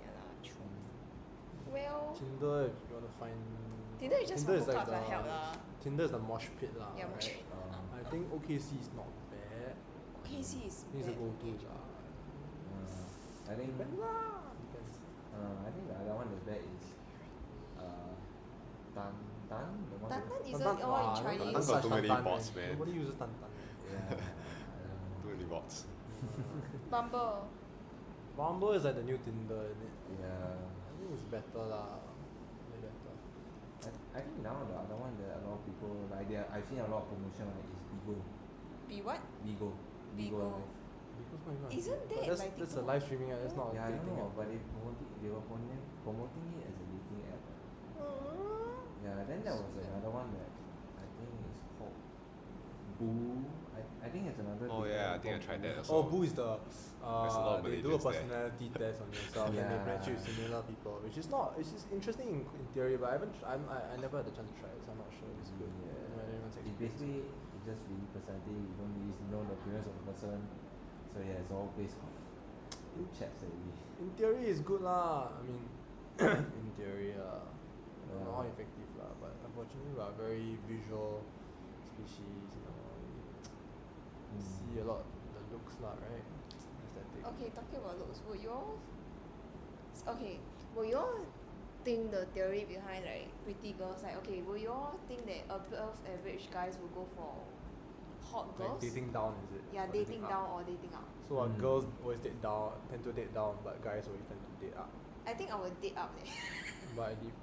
[0.00, 0.64] yeah lah, true.
[0.64, 3.38] Um, Well, Tinder if you want to find
[4.00, 5.52] Tinder is just Tinder is like the help lah.
[5.82, 6.90] Tinder is the mosh pit lah.
[6.96, 7.44] Yeah, mosh right?
[7.44, 7.74] pit.
[7.74, 9.74] um, I think OKC is not bad.
[10.26, 11.64] KC is I think it's a go to age.
[11.68, 11.80] lah.
[12.74, 14.50] uh, I think Depends lah.
[14.58, 14.92] Depends.
[15.36, 16.84] uh, I think the other one that's bad is
[17.78, 18.14] uh,
[18.96, 19.14] Tan
[19.48, 21.52] Tan the Tan Tan isn't all in Chinese.
[21.52, 22.68] don't Tantan got too many bots, man.
[22.72, 23.50] Nobody uses Tantan.
[23.54, 23.64] man.
[23.90, 25.22] yeah, I don't know.
[25.22, 25.76] Too many bots.
[26.90, 27.48] Bumble.
[28.36, 29.94] Bumble is like the new Tinder, isn't it?
[30.20, 30.26] yeah.
[30.26, 32.02] I think it's better lah.
[32.70, 33.14] Way better.
[33.86, 36.48] I, I think now the other one that a lot of people like they are,
[36.52, 38.16] I've seen a lot of promotion like is Bigo
[38.90, 39.20] Be what?
[39.46, 39.70] Bigo
[40.18, 40.42] Bigo.
[40.42, 40.74] Live.
[41.16, 43.40] Because not even a Isn't dating- that that's, like that's a live streaming app.
[43.40, 44.36] That's not a yeah I dating know app.
[44.36, 47.42] but they promoting they were promoting, promoting it as a dating app
[49.06, 50.50] yeah then there was another one that
[50.98, 51.94] I think is called
[52.98, 53.44] Boo
[53.76, 55.80] I, I think it's another Oh, yeah, I think I tried that Boo.
[55.80, 55.94] also.
[55.96, 58.12] Oh, Boo is the There's a lot uh, they do a Malaysians there.
[58.12, 61.70] personality test on yourself and they match you with similar people, which is not, which
[61.70, 64.48] is interesting in, in theory, but I haven't, I'm, I, I never had the chance
[64.48, 65.70] to try it, so I'm not sure it's good.
[65.86, 65.92] Yeah.
[65.92, 68.52] I don't even It's basically it's just really personality.
[68.56, 70.38] You don't really know the appearance of the person.
[71.12, 72.14] So yeah, it's all based off
[72.96, 73.70] the chats that we.
[74.04, 75.32] In theory, it's good lah.
[75.32, 75.62] I mean,
[76.60, 78.52] in theory, uh, I don't know how Yeah.
[78.52, 79.12] effective lah.
[79.20, 81.24] But unfortunately, we are very visual
[81.84, 82.46] species.
[82.56, 82.85] You know, we.
[84.40, 85.02] See a lot
[85.34, 86.24] the looks lah, right?
[86.84, 87.22] Aesthetic.
[87.34, 88.76] Okay, talking about looks, would you all
[90.08, 90.38] okay,
[90.74, 91.18] would you all
[91.84, 95.94] think the theory behind like pretty girls like okay, would you all think that above
[96.06, 97.32] average guys will go for
[98.26, 98.82] hot Like girls?
[98.82, 99.62] dating down, is it?
[99.72, 100.30] yeah, Or dating up?
[100.30, 101.06] down or dating up.
[101.28, 101.58] So Mm.
[101.58, 104.90] girls always date down, tend to date down, but guys always tend to date up.
[105.26, 106.30] I think I would date up eh.
[106.96, 107.34] But I did.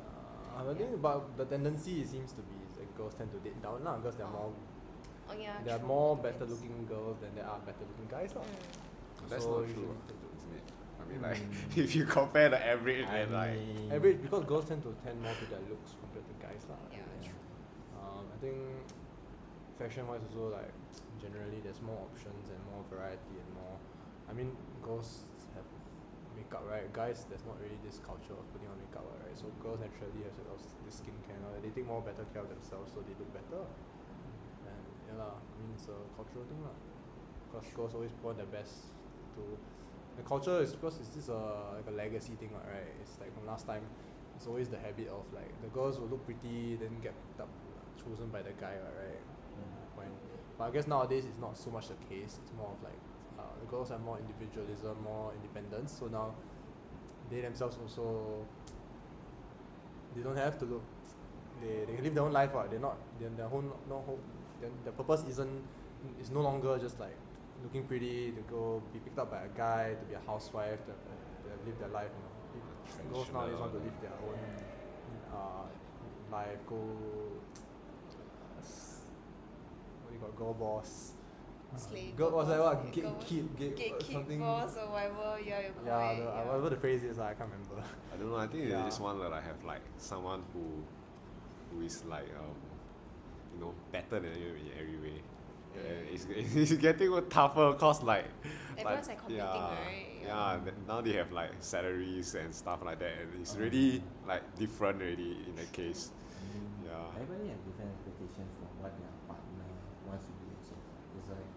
[0.00, 3.38] Uh, I think, but the tendency it seems to be is that girls tend to
[3.40, 4.32] date down now because they're Oh.
[4.32, 4.52] more,
[5.30, 8.32] oh yeah, there are more better looking girls than there are better looking guys.
[8.32, 8.42] Mm.
[9.30, 10.66] That's So not true, tend isn't it?
[11.00, 11.76] I mean, like, Mm.
[11.84, 15.34] if you compare the average, I then like, Average because girls tend to tend more
[15.34, 16.76] to their looks compared to guys lah.
[16.90, 17.38] Yeah, true.
[17.98, 18.58] Um, I think
[19.78, 20.70] fashion wise also like
[21.20, 23.76] generally there's more options and more variety and more.
[24.28, 24.50] I mean
[24.82, 25.66] girls have
[26.36, 26.86] makeup right.
[26.92, 29.34] Guys there's not really this culture of putting on makeup right.
[29.38, 31.34] So girls naturally have sort of this skincare.
[31.38, 31.54] and all.
[31.62, 33.62] They take more better care of themselves so they look better.
[35.12, 36.72] Yeah lah, I mean it's a cultural thing lah.
[37.44, 38.88] Because girls always put on their best
[39.36, 39.42] to.
[40.16, 42.88] The culture is because it's just a like a legacy thing, what, right?
[43.00, 43.84] It's like from last time
[44.36, 47.48] it's always the habit of like the girls will look pretty then get picked up
[48.00, 49.20] chosen by the guy what, right
[49.52, 49.98] Mm.
[50.00, 50.08] when
[50.56, 52.96] but I guess nowadays it's not so much the case it's more of like
[53.38, 56.32] uh, the girls have more individualism more independence so now
[57.28, 58.46] they themselves also
[60.16, 60.82] they don't have to look.
[61.60, 62.52] They they can live their own life.
[62.54, 62.96] What they're not.
[63.20, 64.18] Their their whole no whole.
[64.62, 65.62] Their, the purpose isn't
[66.22, 67.16] is no longer just like
[67.62, 70.92] looking pretty to go be picked up by a guy to be a housewife to,
[70.92, 72.10] to live their life.
[72.54, 74.40] You know, If girls nowadays want to live their own
[75.34, 75.66] uh,
[76.32, 76.58] life.
[76.68, 76.78] Go.
[80.02, 81.12] What do you call girl boss?
[81.74, 82.58] Uh, Slave Girl, what's that?
[82.58, 82.82] boss, What?
[82.84, 83.24] girl Gate, boss.
[83.28, 84.40] kid, gate, Gatekeep something.
[84.40, 86.16] boss or whatever, yeah, you call Yeah, it.
[86.18, 86.44] the, yeah.
[86.46, 87.82] whatever the phrase is, I can't remember.
[88.12, 88.36] I don't know.
[88.36, 88.78] I think Yeah.
[88.78, 90.82] they just want that I have like someone who,
[91.70, 92.54] who is like um,
[93.54, 95.22] you know, better than you in every way.
[95.74, 98.26] And it's, it's getting tougher cause like,
[98.76, 100.06] Everyone's like competing, yeah, right?
[100.24, 100.58] Yeah.
[100.64, 105.00] th- now they have like salaries and stuff like that, and it's really like different
[105.02, 106.10] already in that case.
[106.12, 107.20] Mm, Yeah.
[107.20, 109.68] Everybody has different expectations from what their partner
[110.08, 110.76] wants to be also.
[111.16, 111.48] It's like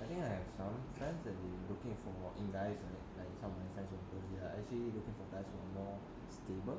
[0.00, 3.52] I think I have some friends that they looking for in guys right, like some
[3.52, 5.96] of my friends who are girls, they are actually looking for guys who are more
[6.28, 6.78] stable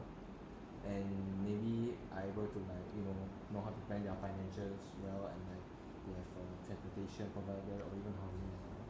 [0.86, 1.08] and
[1.42, 3.18] maybe are able to like, you know,
[3.54, 5.66] know how to plan their financials well and like
[6.06, 8.86] they have a transportation provided or even housing as well.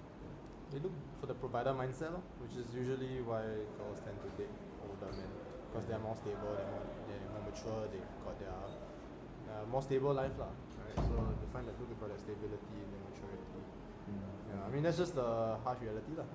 [0.71, 3.43] They look for the provider mindset, lor, which is usually why
[3.79, 4.51] girls tend to date
[4.83, 5.31] older men
[5.75, 10.15] because they're more stable, they're more, they're more mature, they've got their uh, more stable
[10.15, 10.51] life, lah.
[10.79, 10.95] Right?
[10.95, 13.59] So they find that looking for their stability and their maturity.
[14.07, 14.23] Mm.
[14.47, 16.27] Yeah, I mean that's just the harsh reality, lah.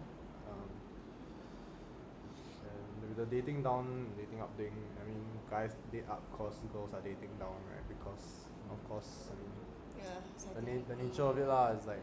[3.00, 6.92] And with the dating down, dating up thing, I mean guys date up cause girls
[6.94, 7.86] are dating down, right?
[7.88, 9.52] Because of course, I mean
[9.98, 10.20] Yeah,
[10.54, 12.02] the, na- the nature of it lah is like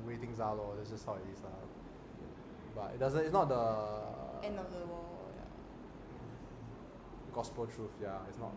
[0.00, 0.74] the way things are lor.
[0.76, 1.56] That's just how it is lah.
[2.74, 3.20] But it doesn't.
[3.24, 3.64] It's not the
[4.46, 5.32] End of the world.
[5.36, 5.48] Yeah.
[7.34, 7.90] gospel truth.
[8.02, 8.52] Yeah, it's not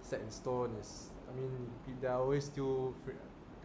[0.00, 0.74] set in stone.
[0.78, 1.08] It's.
[1.30, 3.14] I mean, there are always still free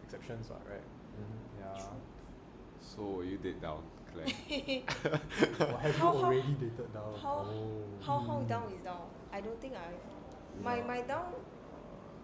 [0.02, 0.80] exceptions, what, right?
[1.20, 1.38] Mhm.
[1.60, 1.84] Yeah.
[2.80, 4.82] So you date down, Claire?
[5.72, 7.14] or have How- you how- already dated down?
[7.22, 7.82] how- oh.
[8.00, 9.02] How how down is down?
[9.32, 9.92] I don't think I.
[10.62, 10.86] My Yeah.
[10.86, 11.32] my down.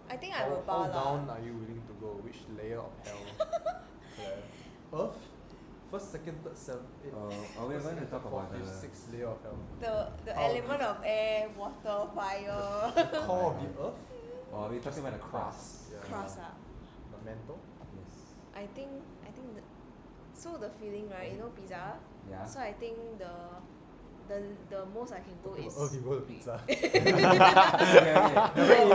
[0.09, 1.03] I think I how, will how bar lah.
[1.03, 2.09] down are you willing to go?
[2.25, 3.23] Which layer of hell?
[4.15, 4.43] Claire?
[4.93, 5.17] Earth.
[5.91, 7.13] First, second, third, seventh, eighth.
[7.13, 9.57] Uh, are we first, going to talk fourth, about fifth, the sixth layer of hell?
[9.79, 9.93] The
[10.25, 13.99] the How- element of air, water, fire, The core of the earth.
[14.51, 15.93] or are we talking about the crust?
[15.93, 16.01] Yeah.
[16.09, 16.53] crust ah.
[17.13, 17.59] The mantle.
[17.97, 18.13] Yes.
[18.55, 19.14] I think I think the,
[20.35, 21.93] so the feeling right, you know pizza.
[22.29, 22.45] Yeah.
[22.45, 23.31] So I think the
[24.27, 25.77] the the most I can go oh, is.
[25.79, 26.59] Earth, you go to pizza.
[26.69, 27.09] okay, okay.
[27.09, 27.55] you haven't eaten-
[27.95, 28.93] you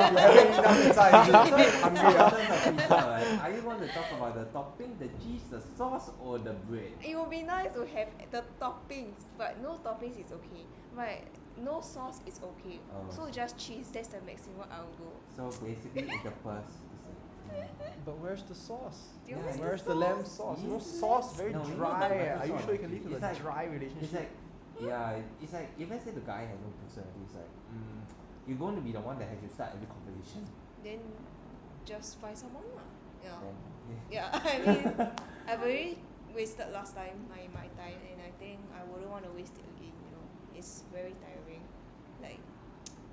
[0.61, 1.75] haven't pizza, is it?
[1.85, 5.61] Hungry, In pizza, right, are you going to talk about the topping, the cheese, the
[5.61, 6.93] sauce, or the bread?
[7.03, 10.65] It would be nice to have the toppings, but no toppings is okay.
[10.95, 11.25] Right,
[11.63, 12.81] no sauce is okay.
[12.93, 13.07] Oh.
[13.15, 15.13] So just cheese, that's the maximum I'll go.
[15.37, 16.90] So basically, it's the purse.
[17.53, 18.05] It's like.
[18.05, 19.01] But where's the sauce?
[19.25, 20.37] Do you Yeah, miss the Where's the lamb sauce?
[20.37, 20.59] sauce?
[20.63, 22.09] You know, sauce very No, dry.
[22.09, 22.39] the.
[22.41, 23.63] Are you sure you can live in It's a like- dry
[24.01, 24.31] It's like,
[24.81, 28.03] yeah, it's like if let's say the guy has no personality, it's like Mm.
[28.49, 30.43] you're going to be the one that has to start every conversation.
[30.83, 31.01] Then
[31.85, 32.89] just find someone lah.
[33.23, 33.39] Yeah.
[33.43, 33.57] Then,
[34.11, 34.85] Yeah, I mean,
[35.49, 35.99] I've already
[36.35, 39.67] wasted last time my, my time, and I think I wouldn't want to waste it
[39.77, 39.93] again.
[40.05, 40.25] You know,
[40.57, 41.63] it's very tiring.
[42.23, 42.41] Like,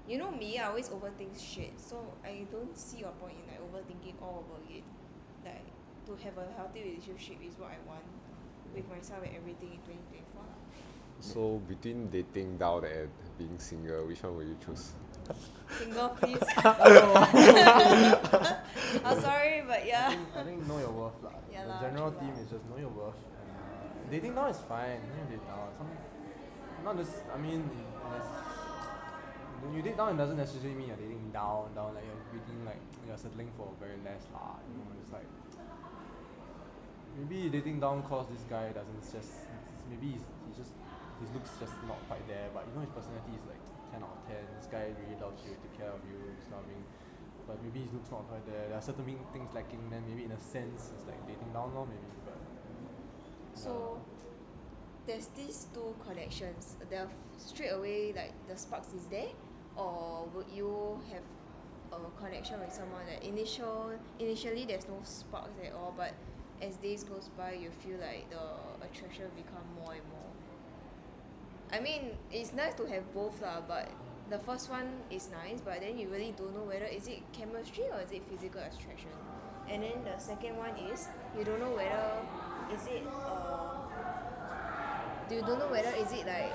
[0.07, 3.46] you know me, I always overthink shit, so I don't see a point in like
[3.67, 4.83] overthinking all over again.
[5.43, 5.67] Like,
[6.07, 8.03] to have a healthy relationship is what I want
[8.73, 10.43] with myself and everything in twenty twenty four.
[11.19, 14.93] so between dating down and being single, which one will you choose?
[15.77, 16.39] Single, please.
[19.03, 20.09] I'm sorry, but I yeah.
[20.09, 21.31] think, I think know your worth lah.
[21.51, 22.41] Yeah the lah, general true theme lah.
[22.41, 23.19] is just know your worth.
[23.19, 25.01] And, uh, dating now is fine.
[25.03, 25.67] You date down.
[25.77, 25.91] Some,
[26.85, 27.15] not just.
[27.33, 27.67] I mean,
[29.61, 31.93] when you date down, it doesn't necessarily mean you're dating down, down.
[31.95, 34.61] Like you're dating like you're settling for a very less lah.
[34.69, 35.25] You know, it's like
[37.17, 39.49] maybe dating down cause this guy doesn't just
[39.89, 40.73] maybe he's, he just
[41.17, 44.13] his looks just not quite there, but you know his personality is like ten out
[44.13, 44.43] of ten.
[44.53, 46.85] This guy really loves you, take care of you, is loving.
[47.47, 48.67] But maybe his looks not quite there.
[48.69, 49.81] There are certain thing- things lacking.
[49.89, 52.11] Then maybe in a sense it's like dating down, lor, maybe.
[52.27, 52.37] But
[53.57, 53.97] So
[55.07, 56.75] there's these two connections.
[56.91, 59.31] The straight away like the sparks is there,
[59.75, 61.23] or would you have
[62.05, 66.13] a connection with someone that initial initially there's no sparks at all, but
[66.61, 70.31] as days goes by you feel like the attraction become more and more.
[71.71, 73.89] I mean it's nice to have both lah, but
[74.29, 77.85] the first one is nice, but then you really don't know whether is it chemistry
[77.91, 79.11] or is it physical attraction.
[79.69, 81.07] And then the second one is
[81.37, 82.23] you don't know whether
[82.73, 83.77] is it uh
[85.29, 86.51] you don't know whether is it like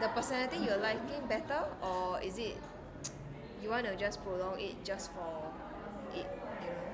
[0.00, 2.56] the personality you're liking better or is it
[3.66, 5.50] you want to just prolong it just for
[6.14, 6.18] it,
[6.62, 6.86] you know.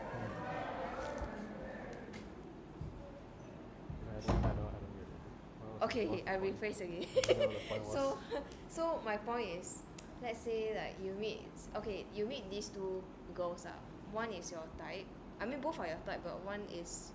[4.08, 5.84] I don't, I don't, I don't get it.
[5.84, 7.04] Okay, I rephrase again.
[7.28, 7.92] I don't know what the point was.
[7.92, 8.18] so
[8.70, 9.82] so my point is
[10.22, 11.42] let's say like you meet
[11.76, 13.02] okay you meet these two
[13.34, 13.76] girls ah
[14.12, 15.04] one is your type
[15.40, 17.10] I mean both are your type but one is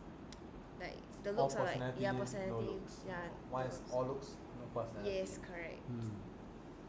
[0.80, 2.94] like the All looks are like yeah no personality looks.
[3.08, 5.16] yeah One is all looks, no personality.
[5.18, 6.14] yes correct Hmm.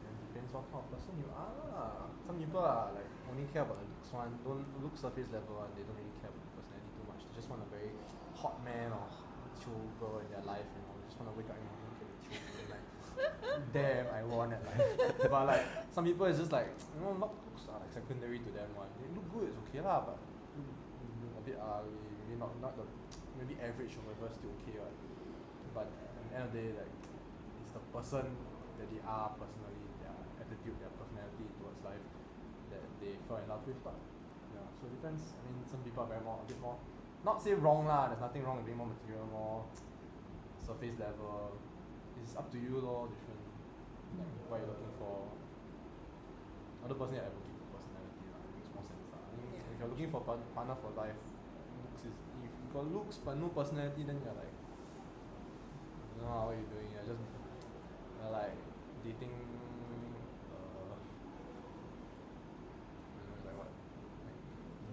[0.05, 2.11] Then depends what kind of person you are.
[2.29, 5.73] Some people are like only care about the looks one, don't look surface level one,
[5.73, 7.25] they don't really care about the personality too much.
[7.25, 7.89] They just want a very
[8.37, 9.09] hot man or
[9.57, 11.73] chill girl in their life, you know, they just want to wake up in the
[11.73, 12.85] morning and chill and like
[13.73, 14.85] damn I won at life.
[15.33, 18.51] but like some people it's just like you know not looks are like secondary to
[18.53, 18.93] them one.
[19.01, 22.85] They look good, it's okay lah, but a bit ugly, maybe not not the
[23.41, 24.93] maybe average or whatever still okay what.
[25.73, 26.93] But at the end of the day like
[27.65, 28.29] it's the person
[28.77, 30.13] that they are personally, their
[30.45, 31.08] attitude, their personality that
[33.01, 33.95] they fell in love with but
[34.55, 35.23] Yeah, so it depends.
[35.37, 36.77] I mean some people are very more a bit more
[37.27, 39.65] not say wrong lah, there's nothing wrong with being more material, more
[40.63, 41.51] surface level.
[42.23, 43.43] It's up to you lor, different
[44.19, 45.27] like what you're looking for.
[46.85, 49.21] Other person I advocate for personality lah, it makes more sense lah.
[49.29, 51.19] I mean if you're looking for par- partner for life,
[51.85, 54.57] looks is if you got looks but no personality then you're like I
[56.17, 57.23] don't know what you doing, you're just
[58.19, 58.57] you're like
[59.05, 59.35] dating
[60.55, 60.97] uh I
[63.19, 63.71] don't know, it's like what?
[64.27, 64.39] Like,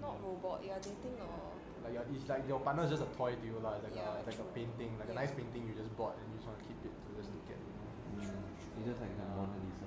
[0.06, 3.34] not robot you're dating or like your it's like your partner is just a toy
[3.34, 3.78] to you lah.
[3.78, 6.26] It's like Yeah, a like a painting, like a nice painting you just bought and
[6.30, 7.60] you just want to keep it to just look at.
[7.62, 7.89] You know?
[8.22, 9.38] Mm, it's just like the Yeah.
[9.38, 9.86] Mona Lisa.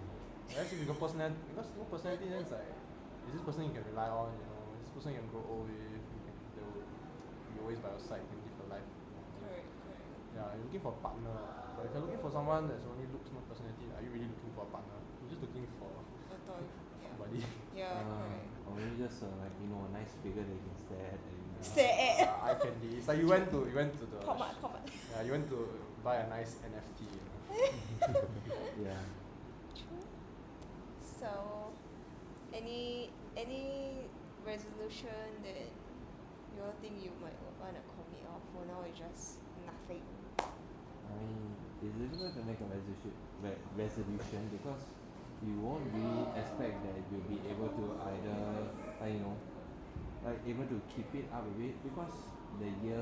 [0.55, 2.71] Whereas if you got personality, because no personality, then it's like,
[3.29, 4.33] is this person you can rely on?
[4.33, 6.03] You know, is this person you can grow old with?
[6.09, 6.87] You can, they will
[7.53, 8.23] be always by your side.
[8.25, 8.89] You can live your life.
[8.89, 9.27] you know.
[9.43, 11.35] correct correct Yeah, you're looking for a partner.
[11.77, 14.51] But if you're looking for someone that's only looks, no personality, are you really looking
[14.57, 14.99] for a partner?
[15.21, 17.41] You're just looking for a toy yeah somebody.
[17.77, 20.65] yeah Uh, correct or maybe just uh, like you know a nice figure that you
[20.67, 22.29] can stare at and uh, Stare at.
[22.29, 22.91] Uh, eye candy.
[22.99, 25.33] It's like you went to you went to the pop up pop up yeah you
[25.33, 25.59] went to
[26.05, 26.99] buy a nice NFT.
[27.09, 27.39] You know.
[28.87, 29.03] yeah.
[29.75, 30.05] True.
[31.03, 31.29] So,
[32.55, 34.07] any any
[34.47, 35.57] resolution that
[36.55, 40.03] you all think you might want to commit or for now it's just nothing.
[40.39, 44.83] I mean, it's difficult to make a resolution, re- resolution because
[45.47, 48.39] you won't really expect that you'll be able to either,
[48.99, 49.37] like, you know,
[50.25, 52.11] like able to keep it up a bit because
[52.59, 52.99] the year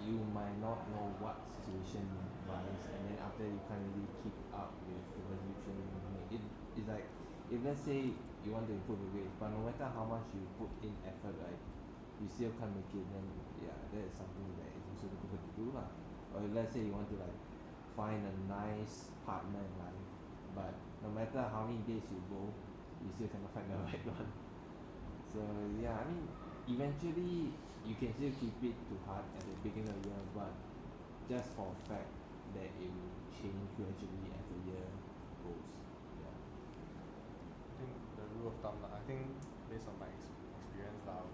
[0.00, 2.02] you might not know what situation
[2.48, 6.30] rise and then after you can't really keep up with the resolution you make.
[6.34, 6.42] It,
[6.80, 7.06] it's like
[7.52, 8.10] if let's say
[8.42, 11.36] you want to improve your weight but no matter how much you put in effort
[11.38, 11.60] right
[12.18, 13.26] you still can't make it then
[13.62, 15.86] yeah that is something that is also difficult to do lah.
[16.32, 17.38] Or let's say you want to like
[17.94, 20.06] find a nice partner in life
[20.56, 22.42] but no matter how many days you go
[23.02, 24.30] you still cannot find the right one.
[25.34, 25.42] So
[25.82, 26.24] yeah, I mean
[26.70, 27.50] eventually
[27.82, 30.54] you can still keep it to heart at the beginning of the year but
[31.26, 32.10] just for a fact
[32.54, 34.86] that it will change gradually as the year
[35.42, 35.66] goes.
[36.22, 36.36] Yeah.
[36.36, 38.92] I think the rule of thumb lah.
[38.94, 39.24] I think
[39.66, 41.24] based on my ex- experience lah.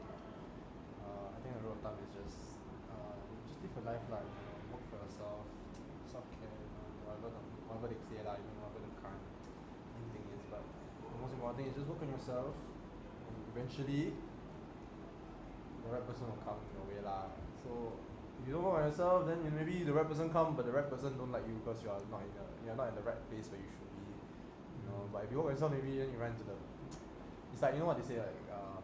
[1.03, 3.17] Uh, I think the rule of thumb is just uh,
[3.51, 4.23] just live your life lah.
[4.23, 5.45] You know, work for yourself,
[6.09, 6.49] self care.
[6.49, 8.39] You know, whatever the, whatever they say lah.
[8.39, 9.27] You know, whatever the current
[9.99, 10.43] in thing is.
[10.47, 12.53] But the most important thing is just work on yourself.
[13.29, 14.13] And eventually,
[15.85, 17.29] the right person will come your way lah.
[17.65, 17.93] So
[18.41, 20.73] if you don't work on yourself, then you- maybe the right person come, but the
[20.73, 22.97] right person don't like you because you are not in the you are not in
[22.97, 24.05] the right place where you should be.
[24.09, 26.57] You know, but if you work on yourself, maybe then you run to the.
[27.53, 28.41] It's like you know what they say like.
[28.53, 28.83] Um,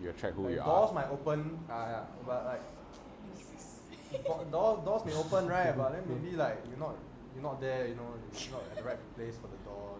[0.00, 0.94] You attract who like you doors are.
[0.94, 2.64] might open, uh, yeah, but like
[4.12, 6.94] do- doors doors may open right, but then maybe like you're not
[7.34, 9.96] you're not there, you know, you're not at the right place for the door.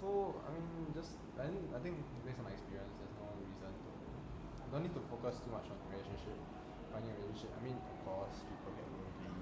[0.00, 0.64] So I mean,
[0.96, 3.90] just I think I think based on my experience, there's no reason to.
[4.72, 6.38] Don't need to focus too much on relationship,
[6.94, 7.50] finding a relationship.
[7.58, 9.34] I mean, of course, people get lonely.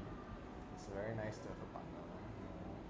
[0.73, 2.81] It's very nice to have a partner, you know.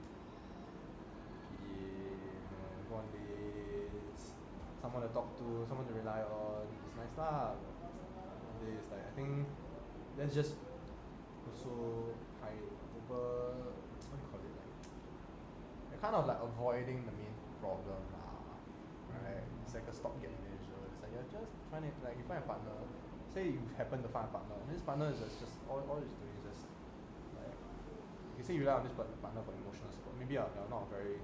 [1.50, 4.38] PDA, you know, go on dates,
[4.78, 6.62] someone to talk to, someone to rely on.
[6.86, 7.58] It's nice lah.
[7.58, 9.50] Nowadays, like I think
[10.14, 10.54] that's just
[11.42, 12.54] also high
[12.96, 13.66] over.
[14.08, 14.72] What do you call it like?
[15.87, 18.54] You're kind of like avoiding the main problem lah,
[19.10, 19.42] right?
[19.66, 20.78] It's like a stopgap measure.
[20.90, 22.74] It's like you're just trying to like you find a partner.
[23.34, 24.56] Say you happen to find a partner.
[24.56, 26.62] and This partner is just, just all all it's doing is just
[27.36, 27.52] like
[28.38, 30.14] you say you rely on this part- partner for emotional support.
[30.16, 31.18] Maybe you're, you're not a very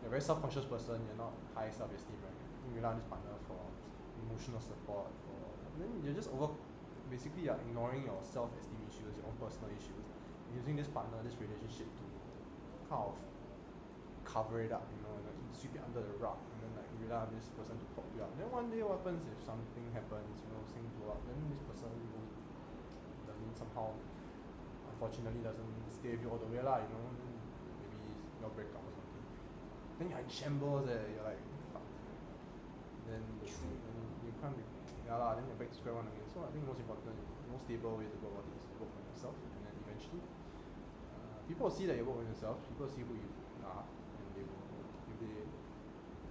[0.00, 1.02] you're a very self conscious person.
[1.10, 2.38] You're not high self esteem, right?
[2.70, 3.58] You rely on this partner for
[4.24, 5.10] emotional support.
[5.26, 5.38] For
[5.82, 6.54] then you're just over.
[7.10, 10.06] Basically, you're ignoring your self esteem issues, your own personal issues,
[10.54, 12.04] using this partner, this relationship to
[12.86, 13.18] kind of
[14.30, 16.86] cover it up, you know, like you sweep it under the rug, and then like
[16.94, 18.30] you rely on this person to prop you up.
[18.38, 21.20] Then one day, what happens if something happens, you know, thing blow up?
[21.26, 22.38] Then this person won't-
[23.26, 23.90] doesn't somehow,
[24.86, 26.78] unfortunately, doesn't stay with you all the way, lah.
[26.78, 27.90] You know, then
[28.38, 29.24] you all break up or something.
[29.98, 31.42] Then you're in shambles eh, you're like
[31.74, 31.84] fuck.
[33.10, 34.62] Then you, then you can't be
[35.06, 36.28] yeah lah, then you're back to square one again.
[36.30, 37.18] So I think most important,
[37.50, 40.22] most stable way to go about it is to work on yourself and then eventually
[40.22, 43.30] uh, people see that you work on yourself, people see who you
[43.66, 45.36] are and they will if they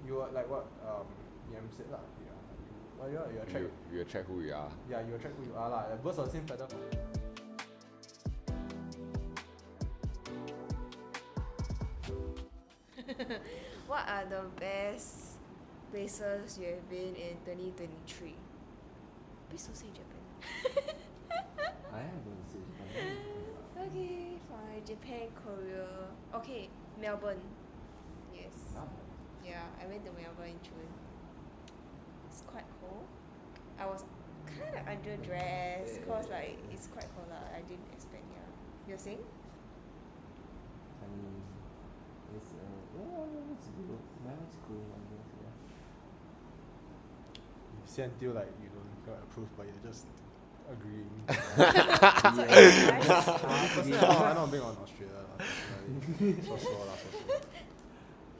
[0.09, 1.05] you are like what um
[1.53, 4.41] Yam said lah, you are you well, you, are, you attract You, you attract who
[4.41, 4.71] you are.
[4.89, 5.85] yeah, you attract who you are lah.
[5.85, 6.65] Like birds of the same feather.
[13.87, 15.37] what are the best
[15.93, 18.33] places you have been in 2023?
[19.49, 20.25] Please don't say Japan.
[21.93, 23.13] I am going to say Japan.
[23.85, 24.81] okay, fine.
[24.85, 26.09] Japan, Korea.
[26.33, 27.41] Okay, Melbourne.
[28.33, 28.53] Yes.
[28.77, 28.85] Ah,
[29.49, 30.91] Yeah, I went to Melbourne in June.
[32.29, 33.05] It's quite cold.
[33.81, 34.03] I was
[34.45, 37.41] kind of underdressed cause like it's quite cold lah.
[37.57, 38.23] I didn't expect.
[38.29, 38.45] Yeah.
[38.87, 39.23] You're saying?
[41.01, 41.41] I mean,
[42.37, 42.61] it's uh,
[42.93, 44.01] yeah, it's good.
[44.21, 44.85] Melbourne's cool.
[44.93, 45.29] I guess.
[45.41, 45.55] Yeah.
[47.73, 50.05] You say until like you don't get approved, but you're just
[50.69, 51.09] agreeing.
[52.37, 52.61] So Yeah.
[52.61, 53.07] it's nice.
[53.73, 55.17] personally, I'm not, I'm not big on Australia.
[55.25, 56.37] lah, personally.
[56.45, 57.58] so so lah, so so.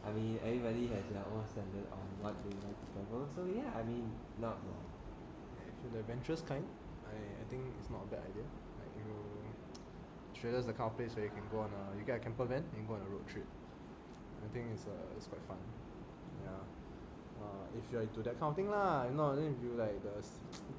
[0.09, 3.29] I mean, everybody has their own standard on what they like to travel.
[3.37, 4.09] So yeah, I mean,
[4.41, 4.85] not wrong.
[5.61, 6.65] If you're the adventurous kind,
[7.05, 8.47] I, I think it's not a bad idea.
[8.81, 9.05] Like you,
[10.33, 12.49] Australia's the kind of place where you can go on a, you get a camper
[12.49, 13.45] van and go on a road trip.
[14.41, 15.61] I think it's uh, it's quite fun.
[16.41, 16.57] Yeah.
[17.39, 19.95] Uh, if you're into that kind of thing lah, you know, then if you like
[20.01, 20.17] the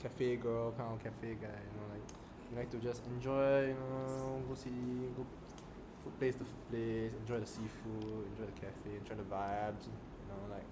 [0.02, 2.04] cafe girl kind of cafe guy, you know, like
[2.50, 5.24] you like to just enjoy, you know, go see, go
[6.02, 10.40] food place to place, enjoy the seafood, enjoy the cafe, enjoy the vibes, you know,
[10.50, 10.66] like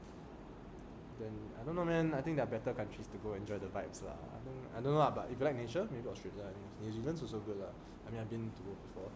[1.19, 3.67] then I don't know man, I think there are better countries to go enjoy the
[3.67, 4.15] vibes lah.
[4.15, 6.67] I don't I don't know lah, but if you like nature, maybe Australia, I think
[6.83, 7.75] New Zealand's also good lah.
[8.07, 9.11] I mean I've been to before.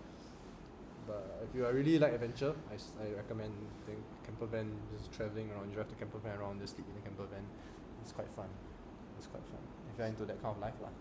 [1.07, 3.51] But if you are really like adventure, I, I recommend
[3.87, 6.95] think camper van, just travelling around, you drive the camper van around, just sleep in
[6.95, 7.43] the camper van.
[8.03, 8.47] It's quite fun.
[9.19, 9.63] It's quite fun.
[9.91, 10.95] If you're into that kind of life lah.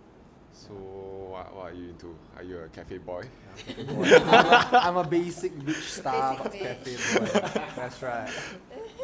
[0.51, 2.15] So what, what are you into?
[2.37, 3.23] Are you a cafe boy?
[3.23, 4.03] Yeah, cafe boy.
[4.03, 6.59] I'm, a, I'm a basic beach Starbucks bitch.
[6.59, 7.65] cafe boy.
[7.75, 8.29] That's right.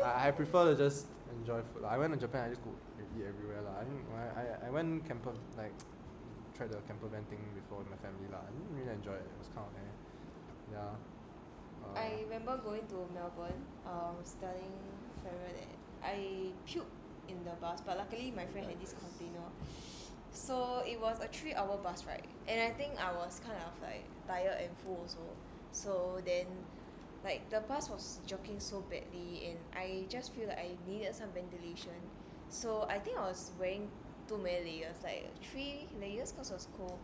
[0.03, 1.07] I, I prefer to just
[1.39, 1.83] enjoy food.
[1.83, 1.89] lah.
[1.89, 2.45] I went to Japan.
[2.45, 2.71] I just go
[3.17, 3.81] eat everywhere lah.
[3.81, 5.73] I, think I, I I went camper like
[6.55, 8.43] tried the camper van thing before with my family lah.
[8.43, 9.25] I didn't really enjoy it.
[9.25, 9.93] It was kind of eh.
[10.75, 10.93] Yeah.
[11.81, 14.73] Uh, I remember going to Melbourne, um, telling
[15.23, 15.71] Farrell that
[16.03, 16.91] I puked
[17.29, 19.47] in the bus, but luckily my friend had this container.
[20.47, 22.25] So it was a three hour bus ride.
[22.47, 25.19] And I think I was kind of like tired and full also.
[25.73, 26.45] So then
[27.21, 31.31] like the bus was jogging so badly and I just feel like I needed some
[31.33, 31.99] ventilation.
[32.47, 33.89] So I think I was wearing
[34.29, 36.97] too many layers, like three layers because it was cold.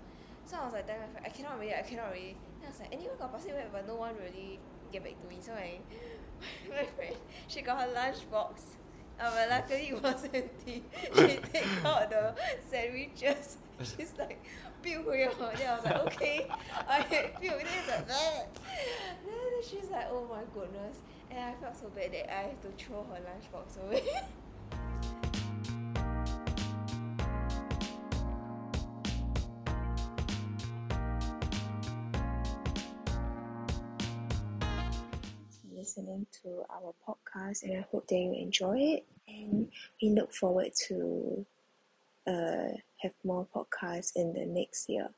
[0.45, 2.37] So I was like telling my friend, I cannot already, I cannot already.
[2.61, 4.59] Then I was like, anyone got plastic bag, but no one really
[4.93, 5.37] get back to me.
[5.41, 5.79] So I
[6.69, 7.15] my friend,
[7.49, 8.77] she got her lunch box.
[9.19, 10.83] Uh, luckily it was empty.
[11.15, 12.33] she take out the
[12.69, 13.57] sandwiches.
[13.83, 14.43] She's like,
[14.81, 16.47] pew Then I was like, okay.
[16.87, 17.01] I
[17.39, 17.49] pew.
[17.49, 20.97] Then it's like, then she's like, oh my goodness.
[21.31, 24.03] And I felt so bad that I have to throw her lunchbox away.
[35.95, 39.69] Listening to our podcast and I hope that you enjoy it and
[40.01, 41.45] we look forward to
[42.25, 45.09] uh, have more podcasts in the next year.